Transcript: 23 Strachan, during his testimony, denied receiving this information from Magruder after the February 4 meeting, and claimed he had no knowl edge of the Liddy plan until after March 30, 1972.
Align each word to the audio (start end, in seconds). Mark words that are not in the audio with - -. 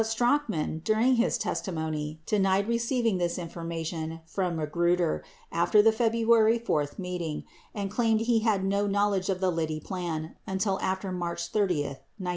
23 0.01 0.09
Strachan, 0.11 0.79
during 0.83 1.15
his 1.17 1.37
testimony, 1.37 2.19
denied 2.25 2.67
receiving 2.67 3.19
this 3.19 3.37
information 3.37 4.19
from 4.25 4.55
Magruder 4.55 5.23
after 5.51 5.79
the 5.79 5.91
February 5.91 6.57
4 6.57 6.87
meeting, 6.97 7.43
and 7.75 7.91
claimed 7.91 8.21
he 8.21 8.39
had 8.39 8.63
no 8.65 8.87
knowl 8.87 9.13
edge 9.13 9.29
of 9.29 9.39
the 9.39 9.51
Liddy 9.51 9.79
plan 9.79 10.37
until 10.47 10.79
after 10.81 11.11
March 11.11 11.49
30, 11.49 11.65
1972. 12.17 12.29